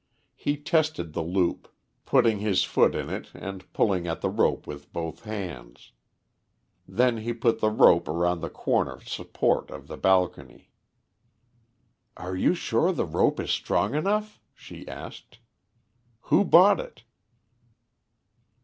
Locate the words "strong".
13.51-13.93